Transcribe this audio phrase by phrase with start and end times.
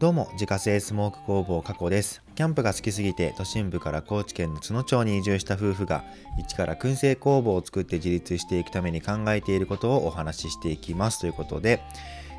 [0.00, 2.22] どうも、自家製スモーク工房加古です。
[2.36, 6.04] キャンプが好きすぎて、都心部から高知県の津野町に移住した夫婦が、
[6.38, 11.82] 一から燻製工房を作って自立していくために考えていることをお話ししていきますということで、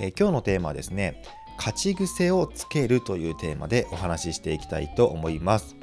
[0.00, 1.22] えー、今日のテーマはですね、
[1.58, 5.76] 勝ち癖をつけるというテーマでお話ししていきたいと思います。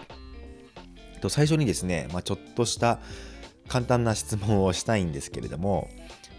[1.22, 3.00] と最初にですね、まあ、ちょっとした
[3.68, 5.88] 簡単な質問をしたいんですけれども、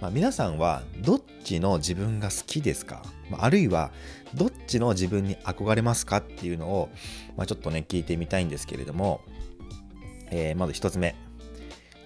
[0.00, 3.90] まあ、皆さんはどっちの自分が好きですか、まあ、あるいは
[4.34, 6.88] どっちの自分に憧れますかっていうのを、
[7.36, 9.20] まあ、ちょっとね聞いてみたいんですけれども、
[10.30, 11.14] えー、まず1つ目。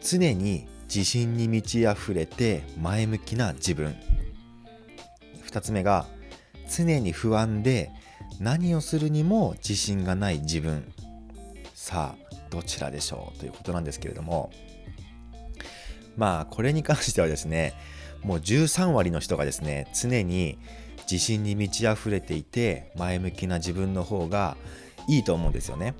[0.02, 3.96] 常に自信に満ち溢れて前向きな自分。
[5.46, 6.06] 2つ目が
[6.68, 7.90] 常に不安で
[8.40, 10.92] 何をするにも自信がない自分。
[11.74, 13.38] さあどちらでしょう？
[13.38, 14.50] ということなんですけれども。
[16.16, 17.74] まあこれに関してはですね
[18.22, 20.58] もう13割の人がですね常に
[21.10, 24.56] 自信に満ち溢れていて前向きな自分の方が
[25.06, 25.94] いいと思うんですよね。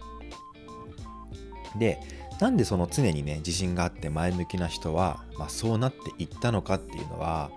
[1.79, 2.01] で
[2.41, 7.51] なんでその常にね自信があって前向きな人は、まあ、そうなっていったのかっていうのは、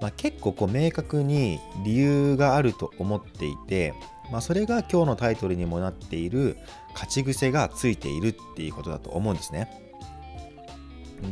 [0.00, 3.94] まあ、結構こう明確に理由があると思っていて、
[4.30, 6.58] まあ、それが今日のタイトルにもなっている
[6.92, 9.83] 勝ち癖がついているっていうことだと思うんですね。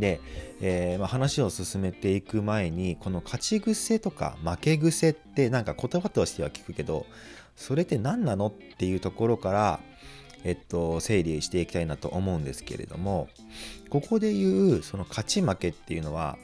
[0.00, 0.20] で、
[0.60, 7.06] えー、まあ、話を進めていく前にこの勝ち癖とか負け癖ってなんか言葉としては聞くけど
[7.56, 9.80] それって何なのっていうところから
[10.44, 13.28] えっと、整理していきたいなと思うんですけれども
[13.90, 16.36] ここで言うその勝ち負けっていうのは、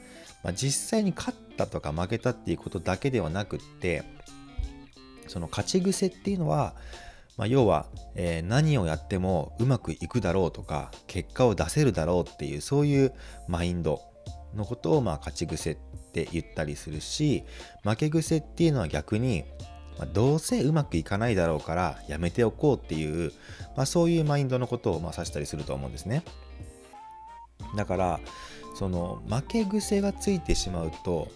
[0.43, 4.03] まあ、実際に勝ったとか負けたっていうことだけではなくって
[5.27, 6.73] その勝ち癖っていうのは
[7.39, 13.13] まあ、要は、えー、何をやってもうまくいくだろうとか結果を出せるだろうっていうそういう
[13.47, 14.01] マインド
[14.53, 15.77] のことをまあ勝ち癖っ
[16.11, 17.45] て言ったりするし
[17.85, 19.45] 負け癖っていうのは逆に、
[19.97, 23.31] まあ、どうせうまくいかないだろうからやめておこうっていう、
[23.77, 26.23] まあ、そういうマインドのことをまあ指したりすると思うんですね。
[27.77, 28.19] だから
[28.75, 31.29] その負け癖がついてしまうと、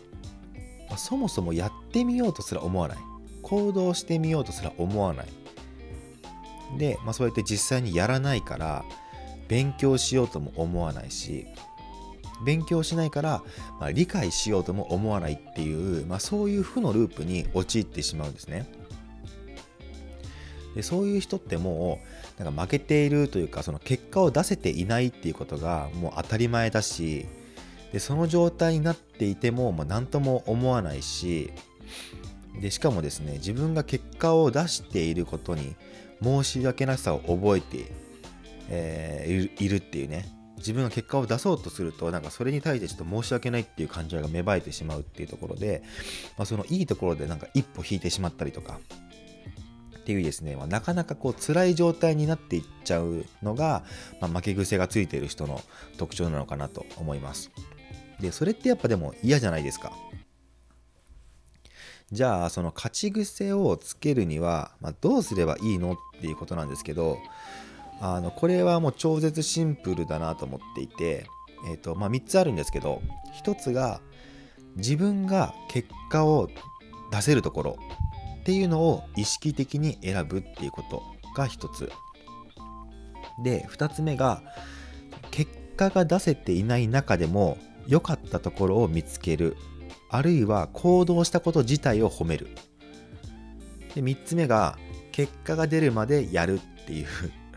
[0.89, 2.97] まあ、そもそもやってみようとすら思わない
[3.41, 5.42] 行動してみようとすら思わない
[6.77, 8.83] で、まあ、そうやって実際にやらないから
[9.47, 11.45] 勉強しようとも思わないし
[12.45, 13.43] 勉強しないから、
[13.79, 18.67] まあ、理解しようとも思わないっていう、まあ、そういう負のループに陥ってしまうんですね。
[20.75, 21.99] でそういう人っても
[22.39, 27.27] うなんか負けているというかその結果を出せていないっていうことがもう当たり前だし
[27.91, 31.51] でその状態になっていても、まあ、何とも思わないし
[32.59, 35.75] でしかもですね自分が結果を出していることに
[36.23, 37.91] 申し訳なさを覚えて、
[38.69, 40.25] えー、いるっていうね
[40.57, 45.83] 自分が結果を出そうとするとなんかそれに対してちょっと申し訳ないっていう感情が芽生えてしまうっていうところで、
[46.37, 48.79] まあ、そのいいところでなんか一歩引いてしまったりとか
[49.97, 53.83] っていうですね、まあ、なかなかこう辛い状態になっていっちゃうのが、
[54.21, 55.61] まあ、負け癖がついている人の
[55.97, 57.51] 特徴なのかなと思います。
[58.19, 59.91] でそれってやっぱでも嫌じゃないですか。
[62.13, 67.17] じゃあその勝ち癖をつけるには、まあ、どうすればいいのっていうことなんですけど
[67.99, 71.25] あのこれはもう超絶シンプルだなと思っていて、
[71.67, 73.01] えーとまあ、3つあるんですけど
[73.43, 73.99] 1つが
[74.75, 76.49] 自分が結果を
[77.11, 77.77] 出せるところ
[78.41, 81.01] っていうのを意識的に選ぶっていうこと
[81.35, 81.91] が1つ。
[83.43, 84.43] で2つ目が
[85.31, 87.57] 結果が出せていない中でも
[87.87, 89.57] 良かったところを見つける。
[90.09, 92.47] あるいは行動したこと自体を褒める。
[93.95, 94.77] で3つ目が
[95.11, 97.07] 結果が出るまでやるっていう。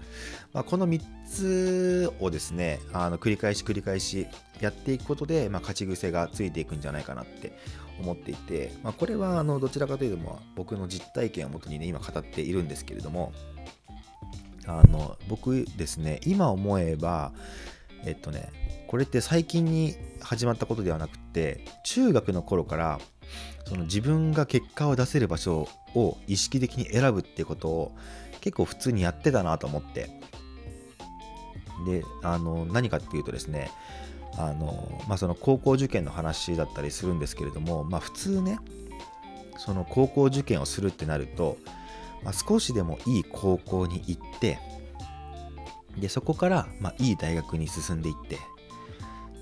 [0.53, 4.27] まこの3つをですねあの繰り返し繰り返し
[4.61, 7.59] やっていくことで、まあ、勝ち癖がついていくんじゃないかなって
[8.01, 13.33] 思っていて、まあ、これはあのどちらかというと、まあ、僕の実体験をもとにね今語っているんですけれども
[14.67, 17.33] あの僕ですね今思えば
[18.05, 18.51] えっとね
[18.89, 23.01] これって最近に始まったことではなくて中学の頃から
[23.67, 27.97] その自分が結果を出せる場所を意識的に選ぶっていうことを
[28.41, 30.09] 結構普通にやってたなと思って。
[31.85, 33.71] であの何かっていうとですね
[34.39, 38.59] あの、まあ、その高校受験の話だったりするんですけれども、まあ、普通ね
[39.59, 41.59] その高校受験をするってなると、
[42.25, 44.59] まあ、少しでもいい高校に行って
[45.99, 48.39] でそこから、まあ、いい大学に進んでいって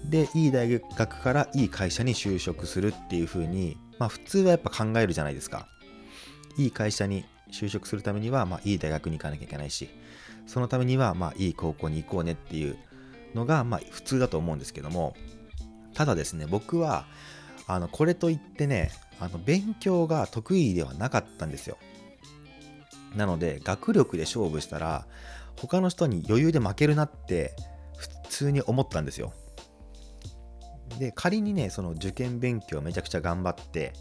[0.05, 5.67] でいい大学からいい会社に就職するっていう風にまあ普通はやっぱ考えるじゃないですか
[6.57, 9.89] いい会社に就職するためには、まあ、いい大学に行かなきゃいけないし
[10.47, 12.77] そのためには、まあ、いい高校に行こうねっていう
[13.35, 15.15] のが、まあ、普通だと思うんですけども
[15.95, 17.07] ただですね僕は
[17.67, 18.91] あのこれといってね
[19.21, 21.79] あの勉強が得意ではなかったんですよ
[23.17, 25.07] なので学力で勝負したら
[25.57, 27.55] 他の人に余裕で負けるなって
[27.97, 29.33] 普通に思ったんですよ。
[30.99, 33.93] で仮にねその受験勉強めちゃくちゃ頑張って、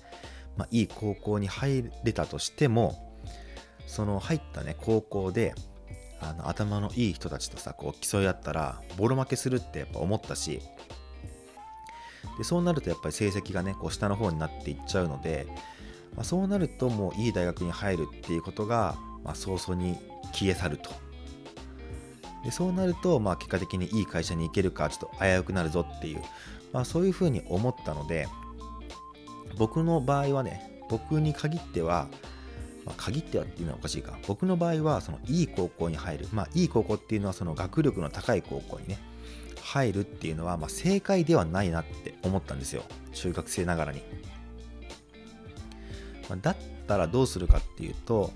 [0.58, 3.18] まあ、いい高校に入れたとしても
[3.88, 5.54] その入ったね高校で
[6.20, 10.62] あの頭のいい人たちとさこう競い合ったらボロ負けするってやっぱ思ったし
[12.38, 15.46] でそうなるとやっぱり成績がねこう下の方になっていっちゃうので、
[16.16, 19.98] まあ、そうなるともういい大学に入るっていうことが、まあ、早々に
[20.32, 20.90] 消え去ると。
[22.44, 26.22] でそうなると、まあ、結果的にいい会社に行けるかちょっと危うくなるぞっていう、
[26.74, 28.28] まあ、そういうふうに思ったので
[29.58, 32.10] 僕の場合はね僕に限っては、
[32.86, 34.18] まあ、限ってはっていうのはおかしいか。
[34.28, 36.28] 僕の場合はそのいい高校に入る。
[36.34, 39.00] まあいい高校っていうのはその学力の高い高校にね
[39.62, 42.84] 入るっていうのは、まあ、正解ではないなって思ったんですよ。
[43.14, 44.02] 中学生ながらに、
[46.30, 46.56] まあ、だっ
[46.88, 48.32] たらどうするかっていうと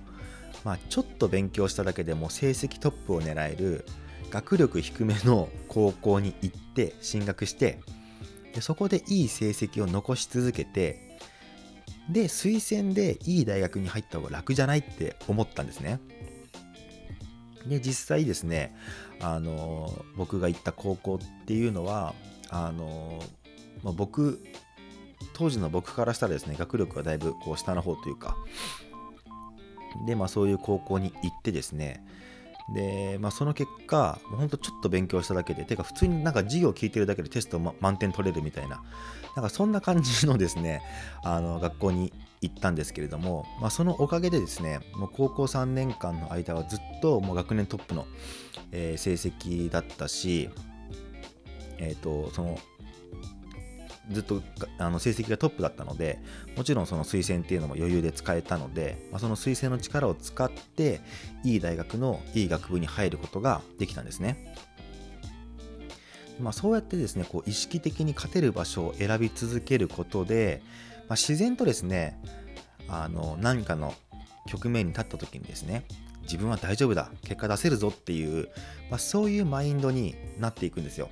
[0.67, 3.85] まあ、ちょっと勉強しただけでも成績トップを狙える
[4.29, 7.79] 学力低めの高校に行って進学して
[8.57, 11.19] でそこでいい成績を残し続けて
[12.09, 15.99] で推薦でいい大学に入った方が楽じゃないって思ったんですね。
[17.67, 18.75] で実際ですね
[19.21, 22.15] あの僕が行った高校っていうのは
[22.49, 23.19] あの、
[23.83, 24.43] まあ、僕
[25.33, 28.37] 当時の僕からしたらですね学力はだいぶこう下の方というか
[30.07, 32.03] で、まあ、そういう高校に行ってですね
[32.69, 38.83] で、まあ、その結果、ほんとちょっと勉強しただけで、てか普通になんか授業を聞いてるだけでテスト、満点取れるみたいな、
[39.35, 40.81] なんかそんな感じのですね、
[41.23, 42.11] あの学校に
[42.41, 48.05] 行ったんですけれども、まあ、そのおかげでですね、もう高校3年間の間はずっともう学年トップの、
[48.71, 50.49] えー、成績だったし、
[51.77, 52.59] えっ、ー、と、その
[54.11, 54.41] ずっと
[54.77, 56.19] あの成績がトップだったので
[56.55, 61.01] もちろんその推薦っていうのも余裕で使えたので、まあ、その推薦の力を使って
[61.43, 64.53] いい大学のいい学部に入ることができたんですね。
[66.39, 70.61] まあ、そうやってですねこう意識的に勝てる場所を選び続けることで、
[71.09, 72.21] まあ、自然とですね
[72.87, 73.95] あの何かの
[74.47, 75.85] 局面に立った時にですね
[76.21, 78.49] 自分は大丈夫だ結果出せるぞっていう、
[78.91, 81.09] まあ、そういうマインドになっていくんですよ。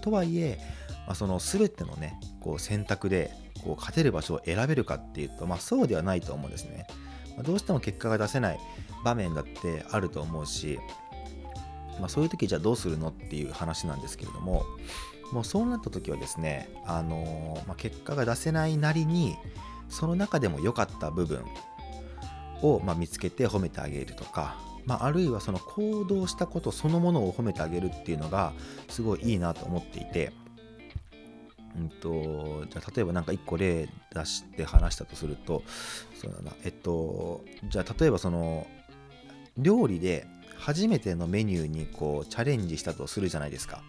[0.00, 0.58] とはいえ
[1.06, 3.30] まあ、その全てのねこう選択で
[3.64, 6.86] こう勝てる場所を選べるかっていうと、まあ、そうではないと思うんですね。
[7.36, 8.60] まあ、どうしても結果が出せない
[9.04, 10.78] 場面だってあると思うし、
[12.00, 14.64] まあ、そういう時じゃあどうするのっていう話なんですけれども
[15.32, 19.36] もうそうなった時はですね、あのまあ、結果が出せないなりに
[19.88, 21.44] その中でも良かった部分
[22.62, 28.52] を、まあ、見つけて褒めてあげるとか、まあ、あるいはその行動したことそのものを褒めてあげるっていうのが
[28.88, 30.32] すごいいいなと思っていて。
[31.76, 35.62] うんと、じゃあ例えば何か1個例出して話したとすると
[36.20, 38.66] そうだなえっとじゃあ例えばその
[39.58, 40.26] 料理で
[40.56, 43.82] 初めてのメニューにこうチャレンジしたとするじゃないですか。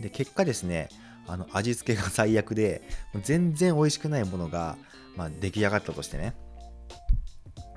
[0.00, 0.88] で結果ですね
[1.26, 2.82] あの味付けが最悪で
[3.22, 4.76] 全然美味しくないものが、
[5.16, 6.34] まあ、出来上がったとしてね。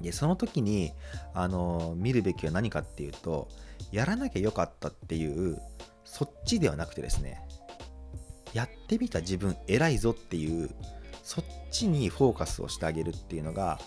[0.01, 0.91] でその時に
[1.33, 3.47] あの見るべきは何かっていうと
[3.91, 5.59] やらなきゃよかったっていう
[6.05, 7.41] そっちではなくてですね。
[8.87, 10.69] ってみた自分偉いぞっていう
[11.21, 13.79] そっちにフォーカスをしてあげるっていうのが、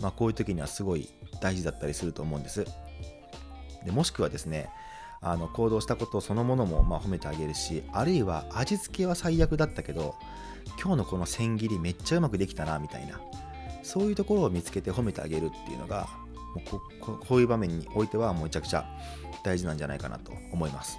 [0.00, 1.10] まあ、こういう時にはすごい
[1.42, 2.64] 大事だったりすると思うんです。
[3.84, 4.70] でもしくはですね
[5.20, 10.14] あの行動したことそのものもま褒めてあげるしあるいは味付けは最悪だったけど
[10.80, 13.20] 今日のこの千切りめっちゃうまくできたなみたいな
[13.82, 16.08] そういうところを見つけて褒めてあげるっていうのが
[16.54, 18.86] もうここういう場面においてはもうめちゃくちゃ
[19.44, 20.98] 大事なんじゃないかなと思います。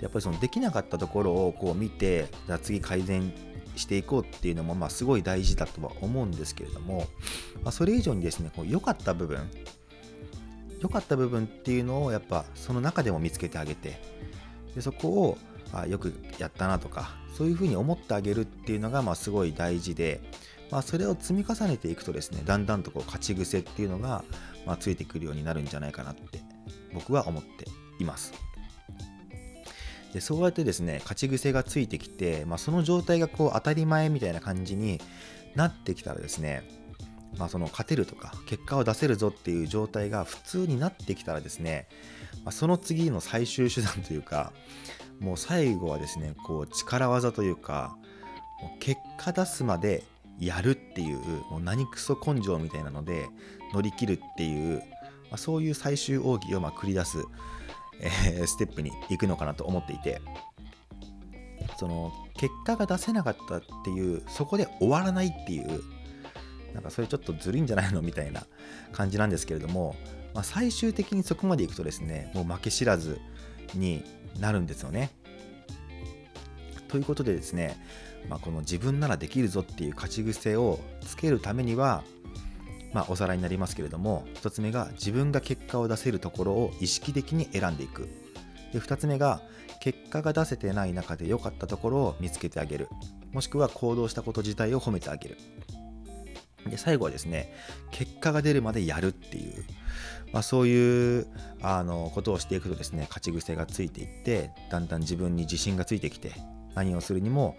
[0.00, 3.32] やっぱりそのできなかったところをこう見てじゃあ次改善
[3.76, 7.06] していこうっていうのもまあすごい大事だとは思うんですけれども、
[7.62, 9.48] まあ、それ以上にですね良かった部分
[10.80, 14.00] 良かった部分っていうのをやっぱその中でも見つけてあげて
[14.74, 15.38] でそこを
[15.72, 20.20] あよくやったなとかそういうふうに思ってあげるっていうのがまあすごい大事で、
[20.70, 24.24] まあ、それを積み重ねていくとですねだんだんとこう勝ち癖っていうのが
[24.66, 26.40] まあついてくるようになるんじゃないかなって
[26.92, 27.66] 僕は思って
[28.00, 28.49] います。
[30.12, 35.00] でそうやってですね勝ち癖がついてきて、まあ、その状態がこう当たり前みたいな感じに
[35.54, 36.80] なってきたらですね
[37.38, 41.86] まあ、その勝てるとか結果を出せるぞっていう状態が普通になってきたらですね、
[42.44, 44.52] まあ、その次の最終手段というか
[45.20, 47.96] もう最後はですねこう力技というか
[48.60, 50.02] もう結果出すまで
[50.38, 51.18] やるっていう
[51.50, 53.28] もう何クソ根性みたいなので
[53.74, 54.84] 乗り切るっていう、ま
[55.32, 57.18] あ、そういう最終奥義をま繰り出す
[58.00, 60.20] え、ステップに行くのかなと思っていて
[61.78, 65.82] その結果が出せなかったっていうそこで終わらないっていう
[66.74, 68.44] なんかそれちょっとずるいんじゃないのみたいな
[68.92, 69.96] 感じなんですけれども、
[70.34, 73.20] まあ、最終的にそこまでいくとですねもう負け知らず
[73.74, 74.04] に
[74.38, 75.10] なるんですよね。
[76.88, 77.76] ということでですね、
[78.28, 82.02] まあ、この自分ならできるぞっていう勝ち癖をつけるためには、
[82.92, 88.08] まあ、おさらいになりますけれども1つ目が自分が結果を出せるところを意識的に選んでいく。
[88.72, 89.40] で2つ目が
[89.80, 92.88] 結果が出せてない中で良かったところを見つけてあげる。
[93.32, 95.38] もしくは行動したこと自体を褒めてあげる。
[96.68, 97.54] で最後はですね
[97.90, 99.64] 結果が出るまでやるっていう、
[100.32, 101.26] まあ、そういう
[101.62, 106.32] あのことをしていくとですね勝ち癖がついていってだんだん自分に自信がついてきて
[106.74, 107.56] 何をするにも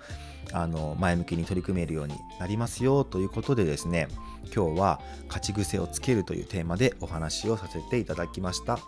[0.54, 4.08] あの前向きに取り組めるようになりますよということでですね
[4.54, 8.80] 今日は勝ち癖をつけるというテーマでお話をさせていただきました。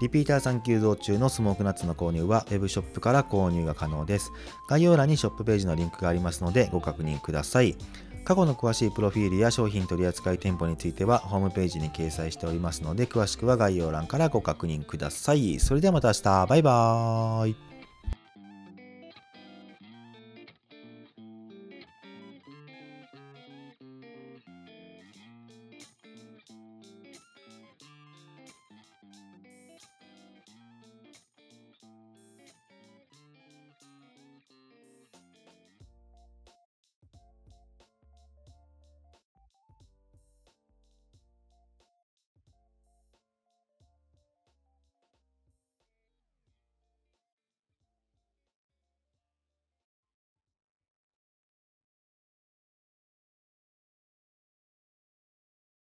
[0.00, 4.30] リピーターさん急増中のスモークナッツの購入は Web ショップから購入が可能です。
[4.68, 7.76] 概要欄にショップページのリンクがありますのでご確認ください。
[8.24, 15.58] 過去の詳しいプロフィールや商品取扱店舗についてはホームページに掲載しておりますので詳しくは概要欄からご確認ください。
[15.58, 16.46] それではまた明日。
[16.46, 17.67] バイバーイ。